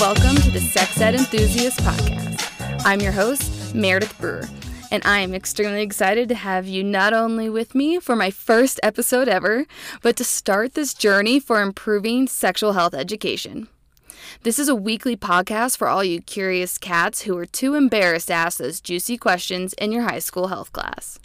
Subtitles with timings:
[0.00, 2.82] Welcome to the Sex Ed Enthusiast Podcast.
[2.84, 4.48] I'm your host, Meredith Brewer,
[4.92, 8.78] and I am extremely excited to have you not only with me for my first
[8.84, 9.66] episode ever,
[10.00, 13.66] but to start this journey for improving sexual health education.
[14.44, 18.34] This is a weekly podcast for all you curious cats who are too embarrassed to
[18.34, 21.18] ask those juicy questions in your high school health class.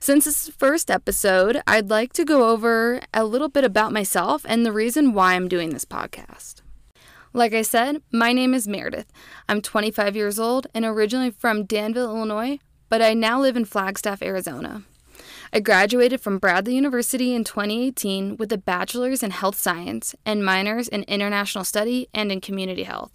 [0.00, 4.66] Since this first episode, I'd like to go over a little bit about myself and
[4.66, 6.62] the reason why I'm doing this podcast.
[7.36, 9.12] Like I said, my name is Meredith.
[9.46, 14.22] I'm 25 years old and originally from Danville, Illinois, but I now live in Flagstaff,
[14.22, 14.84] Arizona.
[15.52, 20.88] I graduated from Bradley University in 2018 with a bachelor's in health science and minors
[20.88, 23.12] in international study and in community health.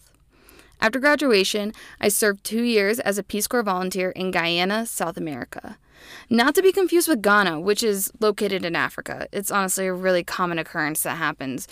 [0.80, 5.80] After graduation, I served two years as a Peace Corps volunteer in Guyana, South America.
[6.30, 9.26] Not to be confused with Ghana, which is located in Africa.
[9.32, 11.68] It's honestly a really common occurrence that happens.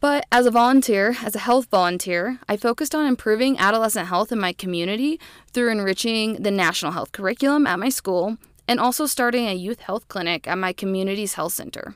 [0.00, 4.38] But as a volunteer, as a health volunteer, I focused on improving adolescent health in
[4.38, 5.18] my community
[5.52, 8.36] through enriching the national health curriculum at my school
[8.68, 11.94] and also starting a youth health clinic at my community's health center.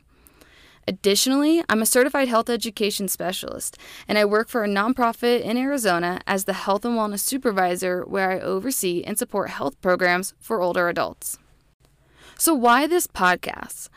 [0.88, 3.76] Additionally, I'm a certified health education specialist,
[4.08, 8.30] and I work for a nonprofit in Arizona as the health and wellness supervisor where
[8.30, 11.38] I oversee and support health programs for older adults.
[12.38, 13.90] So, why this podcast?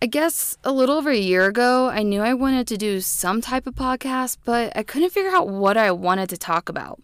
[0.00, 3.40] I guess a little over a year ago, I knew I wanted to do some
[3.40, 7.02] type of podcast, but I couldn't figure out what I wanted to talk about.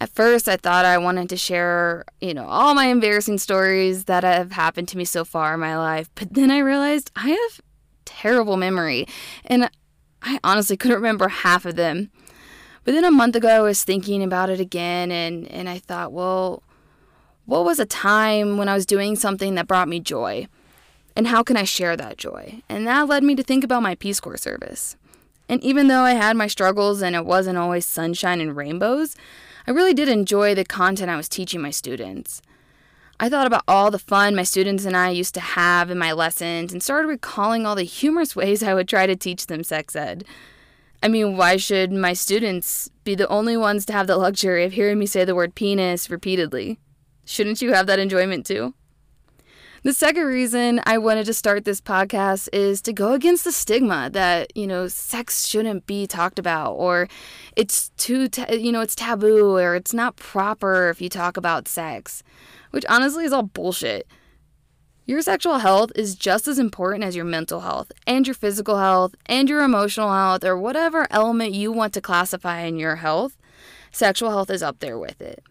[0.00, 4.24] At first, I thought I wanted to share, you know, all my embarrassing stories that
[4.24, 7.60] have happened to me so far in my life, but then I realized I have
[8.06, 9.06] terrible memory,
[9.44, 9.68] and
[10.22, 12.10] I honestly couldn't remember half of them.
[12.84, 16.14] But then a month ago, I was thinking about it again, and, and I thought,
[16.14, 16.62] well,
[17.44, 20.46] what was a time when I was doing something that brought me joy?
[21.16, 22.62] And how can I share that joy?
[22.68, 24.96] And that led me to think about my Peace Corps service.
[25.48, 29.16] And even though I had my struggles and it wasn't always sunshine and rainbows,
[29.66, 32.42] I really did enjoy the content I was teaching my students.
[33.18, 36.12] I thought about all the fun my students and I used to have in my
[36.12, 39.96] lessons and started recalling all the humorous ways I would try to teach them sex
[39.96, 40.24] ed.
[41.02, 44.72] I mean, why should my students be the only ones to have the luxury of
[44.72, 46.78] hearing me say the word penis repeatedly?
[47.24, 48.74] Shouldn't you have that enjoyment too?
[49.86, 54.10] The second reason I wanted to start this podcast is to go against the stigma
[54.10, 57.06] that, you know, sex shouldn't be talked about or
[57.54, 61.68] it's too, ta- you know, it's taboo or it's not proper if you talk about
[61.68, 62.24] sex,
[62.72, 64.08] which honestly is all bullshit.
[65.04, 69.14] Your sexual health is just as important as your mental health and your physical health
[69.26, 73.36] and your emotional health or whatever element you want to classify in your health.
[73.92, 75.44] Sexual health is up there with it.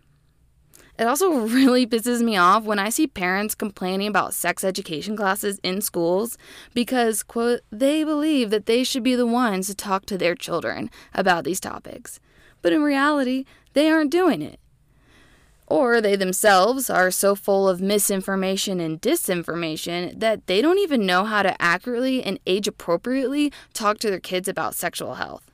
[0.97, 5.59] It also really pisses me off when I see parents complaining about sex education classes
[5.63, 6.37] in schools
[6.73, 10.89] because, quote, they believe that they should be the ones to talk to their children
[11.13, 12.19] about these topics.
[12.61, 14.59] But in reality, they aren't doing it.
[15.67, 21.25] Or they themselves are so full of misinformation and disinformation that they don't even know
[21.25, 25.49] how to accurately and age appropriately talk to their kids about sexual health.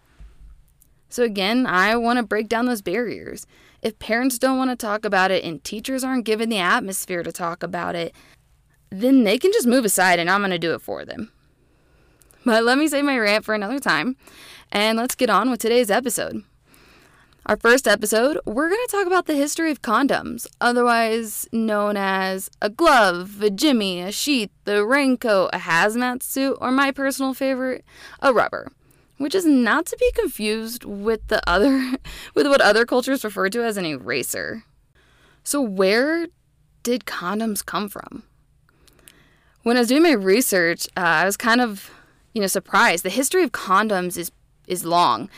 [1.13, 3.45] So, again, I want to break down those barriers.
[3.81, 7.31] If parents don't want to talk about it and teachers aren't given the atmosphere to
[7.31, 8.15] talk about it,
[8.89, 11.31] then they can just move aside and I'm going to do it for them.
[12.45, 14.15] But let me save my rant for another time
[14.71, 16.43] and let's get on with today's episode.
[17.45, 22.51] Our first episode, we're going to talk about the history of condoms, otherwise known as
[22.61, 27.83] a glove, a jimmy, a sheath, a raincoat, a hazmat suit, or my personal favorite,
[28.21, 28.71] a rubber
[29.21, 31.93] which is not to be confused with the other
[32.35, 34.63] with what other cultures refer to as an eraser.
[35.43, 36.27] So where
[36.83, 38.23] did condoms come from?
[39.63, 41.91] When I was doing my research, uh, I was kind of,
[42.33, 43.03] you know, surprised.
[43.03, 44.31] The history of condoms is
[44.67, 45.29] is long.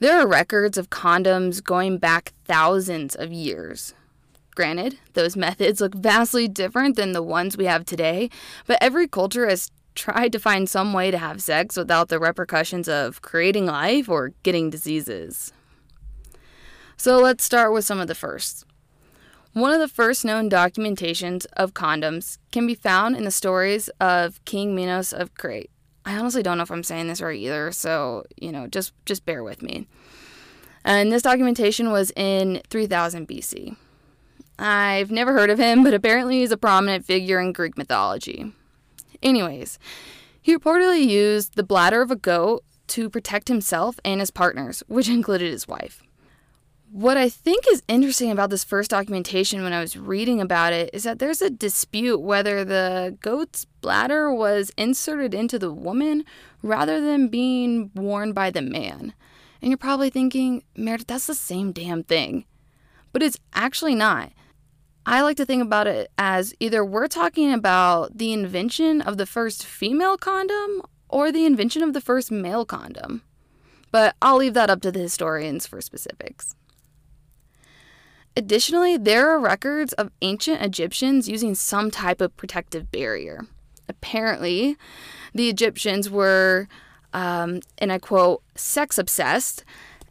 [0.00, 3.94] There are records of condoms going back thousands of years.
[4.54, 8.30] Granted, those methods look vastly different than the ones we have today,
[8.66, 9.70] but every culture has
[10.00, 14.32] tried to find some way to have sex without the repercussions of creating life or
[14.42, 15.52] getting diseases.
[16.96, 18.64] So let's start with some of the first.
[19.52, 24.42] One of the first known documentations of condoms can be found in the stories of
[24.46, 25.70] King Minos of Crete.
[26.06, 29.26] I honestly don't know if I'm saying this right either, so you know, just just
[29.26, 29.86] bear with me.
[30.82, 33.76] And this documentation was in 3000 BC.
[34.58, 38.54] I've never heard of him, but apparently he's a prominent figure in Greek mythology.
[39.22, 39.78] Anyways,
[40.40, 45.08] he reportedly used the bladder of a goat to protect himself and his partners, which
[45.18, 46.02] included his wife.
[46.92, 50.90] What I think is interesting about this first documentation when I was reading about it
[50.92, 56.24] is that there's a dispute whether the goat's bladder was inserted into the woman
[56.62, 59.14] rather than being worn by the man.
[59.62, 62.44] And you're probably thinking, Meredith, that's the same damn thing.
[63.12, 64.32] But it's actually not.
[65.06, 69.26] I like to think about it as either we're talking about the invention of the
[69.26, 73.22] first female condom or the invention of the first male condom.
[73.90, 76.54] But I'll leave that up to the historians for specifics.
[78.36, 83.46] Additionally, there are records of ancient Egyptians using some type of protective barrier.
[83.88, 84.76] Apparently,
[85.34, 86.68] the Egyptians were,
[87.12, 89.64] um, and I quote, sex obsessed,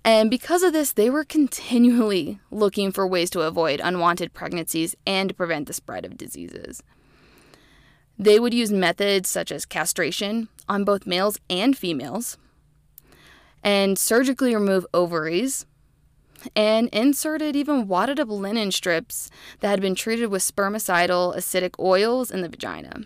[0.04, 5.36] and because of this, they were continually looking for ways to avoid unwanted pregnancies and
[5.36, 6.81] prevent the spread of diseases.
[8.18, 12.38] They would use methods such as castration on both males and females,
[13.63, 15.66] and surgically remove ovaries,
[16.56, 19.30] and inserted even wadded up linen strips
[19.60, 23.04] that had been treated with spermicidal acidic oils in the vagina.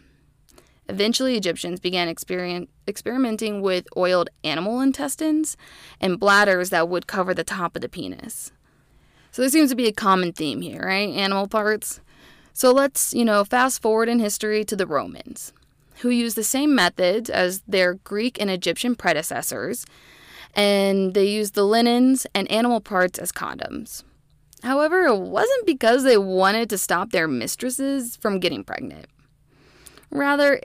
[0.90, 5.56] Eventually, Egyptians began experimenting with oiled animal intestines
[6.02, 8.52] and bladders that would cover the top of the penis.
[9.32, 11.10] So there seems to be a common theme here, right?
[11.10, 12.02] Animal parts.
[12.54, 15.54] So let's, you know, fast forward in history to the Romans,
[16.02, 19.86] who used the same methods as their Greek and Egyptian predecessors,
[20.54, 24.04] and they used the linens and animal parts as condoms.
[24.62, 29.08] However, it wasn't because they wanted to stop their mistresses from getting pregnant.
[30.14, 30.62] Rather,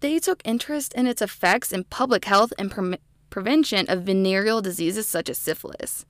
[0.00, 2.98] they took interest in its effects in public health and pre-
[3.30, 6.06] prevention of venereal diseases such as syphilis.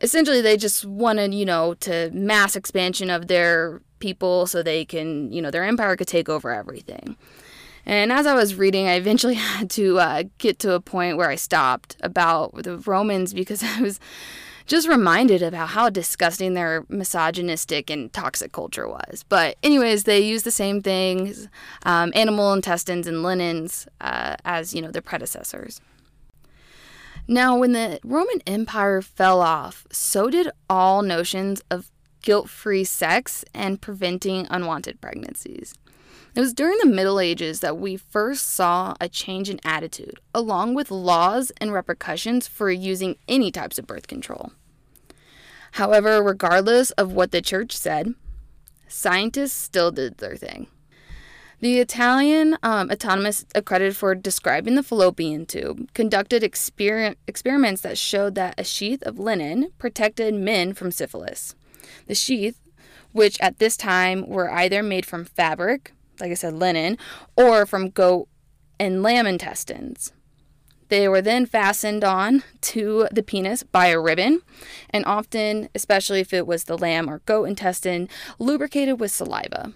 [0.00, 5.32] Essentially, they just wanted, you know, to mass expansion of their people so they can,
[5.32, 7.16] you know, their empire could take over everything.
[7.86, 11.30] And as I was reading, I eventually had to uh, get to a point where
[11.30, 13.98] I stopped about the Romans because I was
[14.66, 19.24] just reminded about how disgusting their misogynistic and toxic culture was.
[19.28, 21.48] But, anyways, they use the same things
[21.84, 25.80] um, animal intestines and linens uh, as, you know, their predecessors.
[27.28, 31.90] Now, when the Roman Empire fell off, so did all notions of
[32.22, 35.74] guilt free sex and preventing unwanted pregnancies.
[36.36, 40.74] It was during the Middle Ages that we first saw a change in attitude, along
[40.74, 44.52] with laws and repercussions for using any types of birth control.
[45.72, 48.14] However, regardless of what the church said,
[48.86, 50.66] scientists still did their thing.
[51.60, 58.34] The Italian um, anatomist accredited for describing the fallopian tube conducted exper- experiments that showed
[58.34, 61.54] that a sheath of linen protected men from syphilis.
[62.08, 62.60] The sheath,
[63.12, 66.98] which at this time were either made from fabric, like I said, linen,
[67.36, 68.28] or from goat
[68.78, 70.12] and lamb intestines.
[70.88, 74.42] They were then fastened on to the penis by a ribbon,
[74.90, 78.08] and often, especially if it was the lamb or goat intestine,
[78.38, 79.72] lubricated with saliva.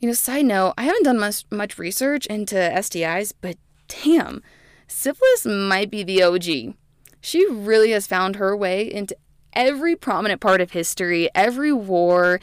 [0.00, 3.56] You know, side note, I haven't done much, much research into STIs, but
[3.86, 4.42] damn,
[4.88, 6.74] syphilis might be the OG.
[7.20, 9.16] She really has found her way into
[9.54, 12.40] every prominent part of history, every war,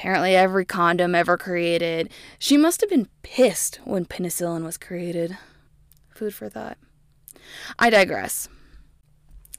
[0.00, 2.10] apparently every condom ever created.
[2.38, 5.36] She must have been pissed when penicillin was created.
[6.14, 6.78] Food for thought.
[7.78, 8.48] I digress.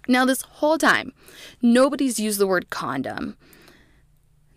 [0.07, 1.13] Now, this whole time,
[1.61, 3.37] nobody's used the word condom.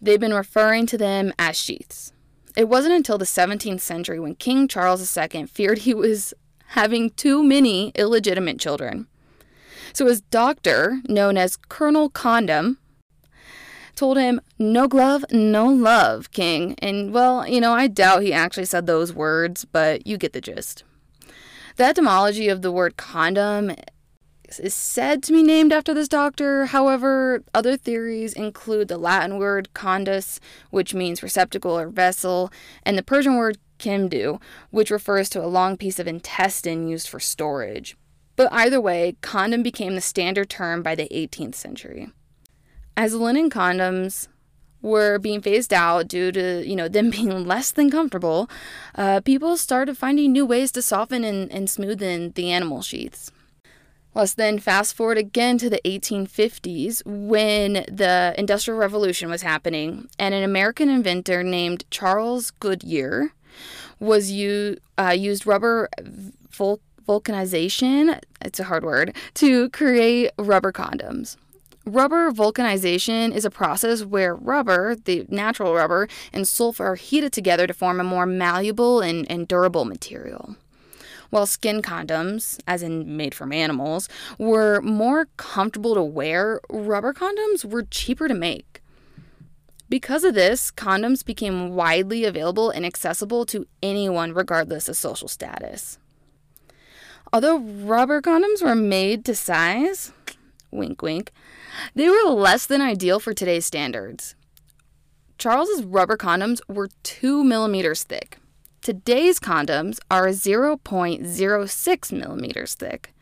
[0.01, 2.15] They've been referring to them as sheaths.
[2.57, 6.32] It wasn't until the 17th century when King Charles II feared he was
[6.69, 9.06] having too many illegitimate children.
[9.93, 12.79] So his doctor, known as Colonel Condom,
[13.94, 16.74] told him, No glove, no love, King.
[16.79, 20.41] And well, you know, I doubt he actually said those words, but you get the
[20.41, 20.84] gist.
[21.77, 23.72] The etymology of the word condom
[24.58, 26.67] is said to be named after this doctor.
[26.67, 30.39] However, other theories include the Latin word condus,
[30.70, 32.53] which means receptacle or vessel,
[32.84, 37.20] and the Persian word kimdu, which refers to a long piece of intestine used for
[37.20, 37.96] storage.
[38.36, 42.10] But either way, condom became the standard term by the 18th century.
[42.96, 44.29] As linen condoms
[44.82, 48.48] were being phased out due to you know them being less than comfortable,
[48.94, 53.32] uh, people started finding new ways to soften and, and smoothen the animal sheaths.
[54.15, 60.32] Let's then fast forward again to the 1850s when the Industrial Revolution was happening, and
[60.32, 63.32] an American inventor named Charles Goodyear
[63.98, 65.89] was u- uh, used rubber
[66.48, 71.36] vul- vulcanization, it's a hard word, to create rubber condoms.
[71.86, 77.67] Rubber vulcanization is a process where rubber, the natural rubber, and sulfur are heated together
[77.67, 80.56] to form a more malleable and, and durable material.
[81.29, 87.67] While skin condoms, as in made from animals, were more comfortable to wear, rubber condoms
[87.67, 88.81] were cheaper to make.
[89.91, 95.98] Because of this, condoms became widely available and accessible to anyone regardless of social status.
[97.32, 100.12] Although rubber condoms were made to size,
[100.75, 101.33] wink wink,
[101.95, 104.35] they were less than ideal for today's standards.
[105.39, 108.39] Charles's rubber condoms were 2 millimeters thick.
[108.81, 113.15] Today's condoms are 0.06 millimeters thick.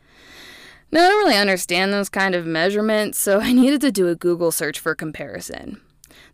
[0.91, 4.15] Now, I don't really understand those kind of measurements, so I needed to do a
[4.15, 5.81] Google search for comparison.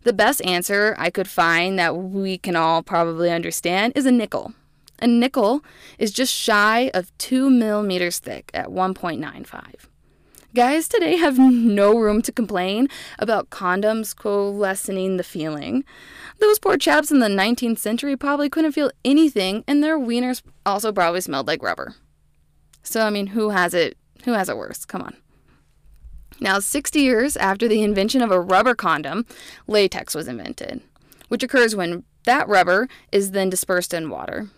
[0.02, 4.54] The best answer I could find that we can all probably understand is a nickel.
[5.00, 5.62] A nickel
[5.98, 9.86] is just shy of 2 millimeters thick at 1.95.
[10.52, 12.88] Guys today have no room to complain
[13.20, 15.84] about condoms coalescing the feeling.
[16.40, 20.90] Those poor chaps in the 19th century probably couldn't feel anything, and their wieners also
[20.90, 21.94] probably smelled like rubber.
[22.82, 23.96] So, I mean, who has it?
[24.24, 24.84] Who has it worse?
[24.84, 25.16] Come on.
[26.40, 29.26] Now, 60 years after the invention of a rubber condom,
[29.68, 30.80] latex was invented,
[31.28, 34.48] which occurs when that rubber is then dispersed in water.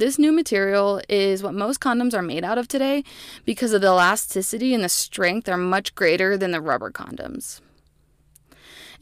[0.00, 3.04] This new material is what most condoms are made out of today
[3.44, 7.60] because of the elasticity and the strength are much greater than the rubber condoms.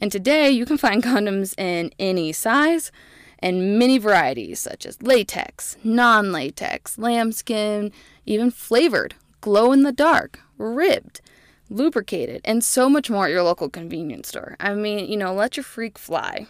[0.01, 2.91] And today you can find condoms in any size
[3.39, 7.93] and many varieties such as latex, non latex, lambskin,
[8.25, 11.21] even flavored, glow in the dark, ribbed,
[11.69, 14.57] lubricated, and so much more at your local convenience store.
[14.59, 16.47] I mean, you know, let your freak fly.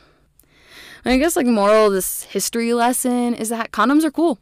[1.05, 4.39] I guess like moral of this history lesson is that condoms are cool.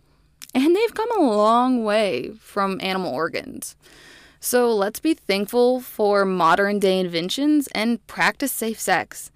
[0.54, 3.76] And they've come a long way from animal organs.
[4.40, 9.32] So let's be thankful for modern day inventions and practice safe sex.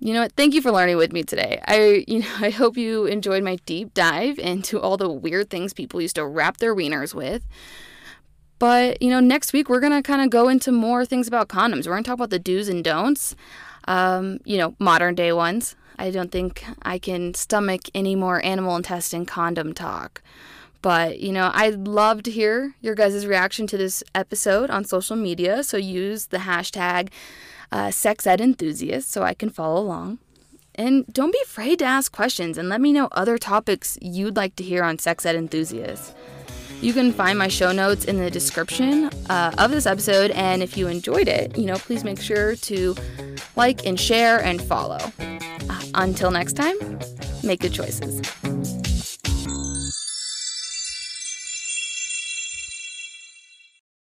[0.00, 0.32] You know what?
[0.32, 1.62] Thank you for learning with me today.
[1.66, 5.72] I you know I hope you enjoyed my deep dive into all the weird things
[5.72, 7.46] people used to wrap their wieners with.
[8.58, 11.48] But, you know, next week we're going to kind of go into more things about
[11.48, 11.86] condoms.
[11.86, 13.34] We're going to talk about the do's and don'ts,
[13.86, 15.76] um, you know, modern day ones.
[15.98, 20.22] I don't think I can stomach any more animal intestine condom talk.
[20.82, 25.16] But, you know, I'd love to hear your guys' reaction to this episode on social
[25.16, 25.62] media.
[25.62, 27.10] So use the hashtag
[27.72, 30.18] uh, SexEdEnthusiast so I can follow along.
[30.74, 34.56] And don't be afraid to ask questions and let me know other topics you'd like
[34.56, 36.12] to hear on Sex Ed Enthusiasts.
[36.84, 40.30] You can find my show notes in the description uh, of this episode.
[40.32, 42.94] And if you enjoyed it, you know, please make sure to
[43.56, 44.98] like and share and follow.
[45.18, 46.76] Uh, until next time,
[47.42, 48.20] make good choices.